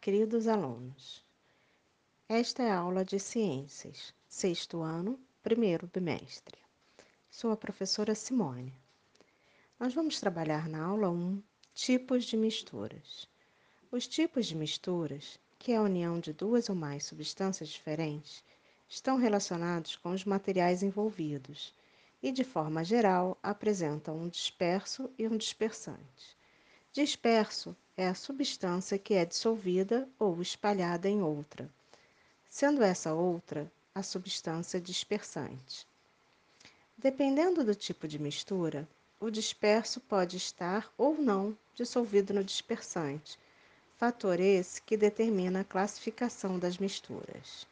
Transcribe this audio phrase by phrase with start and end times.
[0.00, 1.24] Queridos alunos.
[2.28, 6.58] Esta é a aula de Ciências, sexto ano, primeiro bimestre.
[7.30, 8.72] Sou a professora Simone.
[9.78, 11.42] Nós vamos trabalhar na aula 1
[11.74, 13.28] tipos de misturas.
[13.90, 18.44] Os tipos de misturas, que é a união de duas ou mais substâncias diferentes,
[18.88, 21.74] estão relacionados com os materiais envolvidos
[22.22, 26.36] e, de forma geral, apresentam um disperso e um dispersante.
[26.92, 31.70] Disperso é a substância que é dissolvida ou espalhada em outra,
[32.48, 35.86] sendo essa outra a substância dispersante.
[36.98, 38.88] Dependendo do tipo de mistura,
[39.20, 43.38] o disperso pode estar ou não dissolvido no dispersante,
[43.96, 47.66] fator esse que determina a classificação das misturas.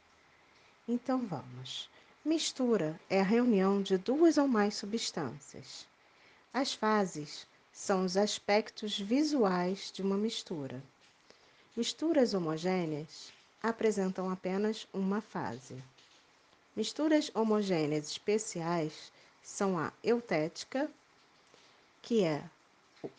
[0.87, 1.89] Então vamos.
[2.23, 5.85] Mistura é a reunião de duas ou mais substâncias.
[6.53, 10.81] As fases são os aspectos visuais de uma mistura.
[11.75, 15.83] Misturas homogêneas apresentam apenas uma fase.
[16.75, 19.11] Misturas homogêneas especiais
[19.41, 20.89] são a eutética,
[22.01, 22.43] que é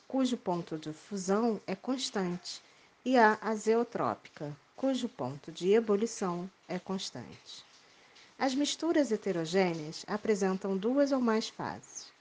[0.06, 2.62] cujo ponto de fusão é constante,
[3.04, 7.64] e a azeotrópica, cujo ponto de ebulição é constante.
[8.38, 12.13] As misturas heterogêneas apresentam duas ou mais fases.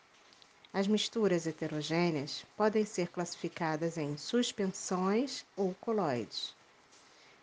[0.73, 6.55] As misturas heterogêneas podem ser classificadas em suspensões ou coloides.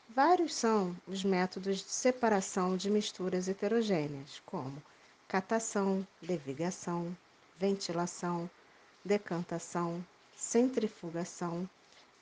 [0.09, 4.83] Vários são os métodos de separação de misturas heterogêneas, como
[5.29, 7.17] catação, levigação,
[7.57, 8.51] ventilação,
[9.05, 10.05] decantação,
[10.37, 11.71] centrifugação,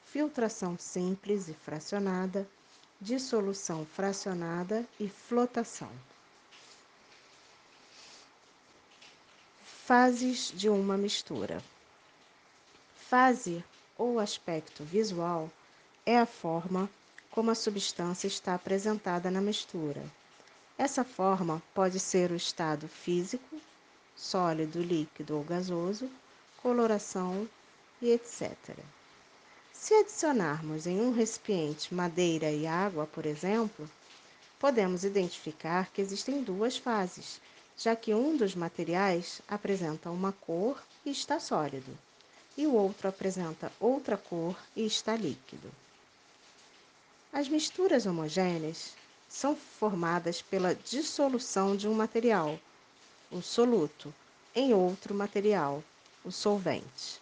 [0.05, 2.47] filtração simples e fracionada,
[3.01, 5.91] dissolução fracionada e flotação.
[9.89, 11.65] Fases de uma mistura.
[13.09, 13.65] Fase
[13.97, 15.51] ou aspecto visual
[16.05, 16.91] é a forma
[17.31, 20.05] como a substância está apresentada na mistura.
[20.77, 23.57] Essa forma pode ser o estado físico,
[24.15, 26.11] sólido, líquido ou gasoso,
[26.63, 27.49] coloração
[28.03, 28.59] e etc.
[29.73, 33.89] Se adicionarmos em um recipiente madeira e água, por exemplo,
[34.59, 37.41] podemos identificar que existem duas fases,
[37.79, 41.97] já que um dos materiais apresenta uma cor e está sólido,
[42.57, 45.71] e o outro apresenta outra cor e está líquido.
[47.33, 48.95] As misturas homogêneas
[49.29, 52.59] são formadas pela dissolução de um material,
[53.31, 54.13] o soluto,
[54.57, 55.85] em outro material,
[56.25, 57.21] o solvente,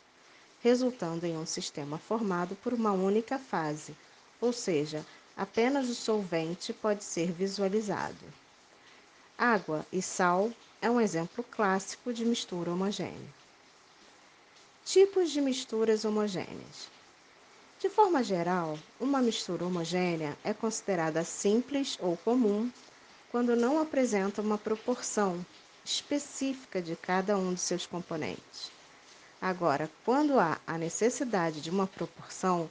[0.63, 3.95] resultando em um sistema formado por uma única fase,
[4.41, 5.05] ou seja,
[5.37, 8.25] apenas o solvente pode ser visualizado.
[9.39, 13.35] Água e sal é um exemplo clássico de mistura homogênea.
[14.83, 16.89] Tipos de misturas homogêneas.
[17.79, 22.73] De forma geral, uma mistura homogênea é considerada simples ou comum
[23.31, 25.45] quando não apresenta uma proporção
[25.85, 28.73] específica de cada um de seus componentes.
[29.39, 32.71] Agora, quando há a necessidade de uma proporção,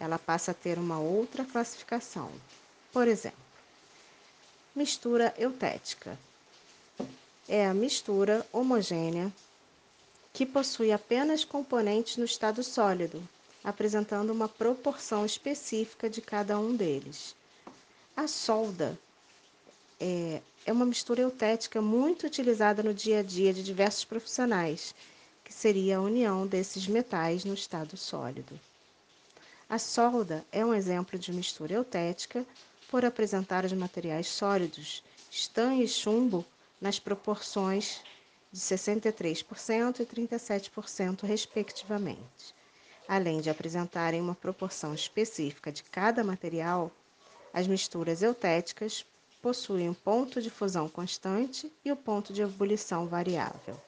[0.00, 2.32] ela passa a ter uma outra classificação.
[2.92, 3.38] Por exemplo,
[4.74, 6.16] Mistura eutética.
[7.48, 9.32] É a mistura homogênea
[10.32, 13.20] que possui apenas componentes no estado sólido,
[13.64, 17.34] apresentando uma proporção específica de cada um deles.
[18.16, 18.96] A solda
[19.98, 24.94] é, é uma mistura eutética muito utilizada no dia a dia de diversos profissionais,
[25.44, 28.58] que seria a união desses metais no estado sólido.
[29.68, 32.46] A solda é um exemplo de mistura eutética
[32.90, 36.44] por apresentar os materiais sólidos, estanho e chumbo,
[36.80, 38.00] nas proporções
[38.52, 42.52] de 63% e 37%, respectivamente.
[43.06, 46.90] Além de apresentarem uma proporção específica de cada material,
[47.54, 49.06] as misturas eutéticas
[49.40, 53.80] possuem um ponto de fusão constante e o ponto de ebulição variável.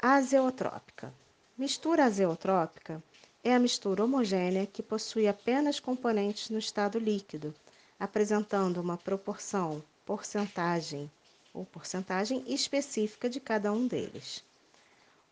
[0.00, 1.12] Azeotrópica.
[1.58, 3.02] Mistura azeotrópica
[3.48, 7.54] é a mistura homogênea que possui apenas componentes no estado líquido,
[7.96, 11.08] apresentando uma proporção, porcentagem
[11.54, 14.42] ou porcentagem específica de cada um deles.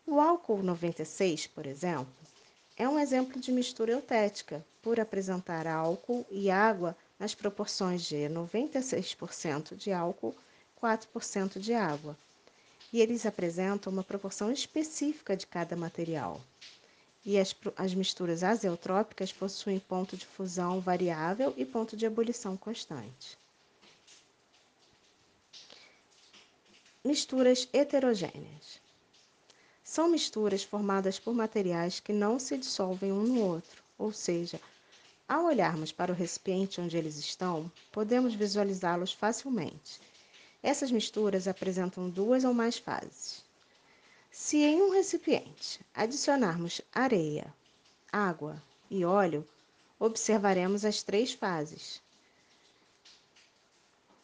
[0.07, 2.07] O álcool 96, por exemplo,
[2.77, 9.75] é um exemplo de mistura eutética, por apresentar álcool e água nas proporções de 96%
[9.75, 10.33] de álcool,
[10.81, 12.17] 4% de água.
[12.93, 16.39] E eles apresentam uma proporção específica de cada material
[17.25, 23.37] e as, as misturas azeotrópicas possuem ponto de fusão variável e ponto de ebulição constante.
[27.03, 28.79] Misturas heterogêneas.
[29.83, 34.59] São misturas formadas por materiais que não se dissolvem um no outro, ou seja,
[35.27, 39.99] ao olharmos para o recipiente onde eles estão, podemos visualizá-los facilmente.
[40.61, 43.44] Essas misturas apresentam duas ou mais fases.
[44.37, 47.55] Se em um recipiente adicionarmos areia,
[48.11, 48.61] água
[48.91, 49.47] e óleo,
[49.97, 52.03] observaremos as três fases.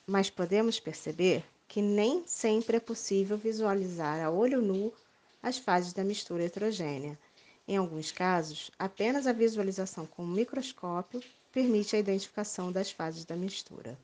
[0.06, 4.94] Mas podemos perceber que nem sempre é possível visualizar a olho nu
[5.42, 7.18] as fases da mistura heterogênea.
[7.66, 11.24] Em alguns casos, apenas a visualização com o microscópio
[11.54, 13.98] permite a identificação das fases da mistura.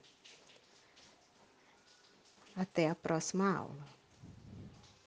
[2.56, 3.97] Até a próxima aula.